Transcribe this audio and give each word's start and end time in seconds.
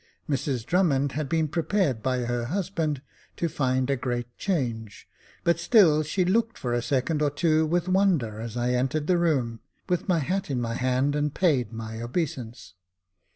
Mrs 0.27 0.65
Drummond 0.65 1.11
had 1.11 1.29
been 1.29 1.47
prepared 1.47 2.01
by 2.01 2.21
her 2.21 2.45
husband 2.45 3.03
to 3.37 3.47
find 3.47 3.87
a 3.87 3.95
great 3.95 4.35
change; 4.35 5.07
but 5.43 5.59
still, 5.59 6.01
she 6.01 6.25
looked 6.25 6.57
for 6.57 6.73
a 6.73 6.81
second 6.81 7.21
or 7.21 7.29
two 7.29 7.67
with 7.67 7.87
wonder 7.87 8.39
as 8.41 8.57
I 8.57 8.71
entered 8.71 9.05
the 9.05 9.19
room, 9.19 9.59
with 9.87 10.09
my 10.09 10.17
hat 10.17 10.49
in 10.49 10.59
my 10.59 10.73
hand, 10.73 11.15
and 11.15 11.31
paid 11.31 11.71
my 11.71 12.01
obeisance. 12.01 12.73